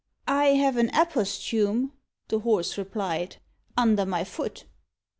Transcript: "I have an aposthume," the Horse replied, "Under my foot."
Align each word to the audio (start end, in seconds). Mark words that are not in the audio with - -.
"I 0.27 0.55
have 0.55 0.77
an 0.77 0.89
aposthume," 0.95 1.91
the 2.29 2.39
Horse 2.39 2.75
replied, 2.75 3.37
"Under 3.77 4.03
my 4.03 4.23
foot." 4.23 4.65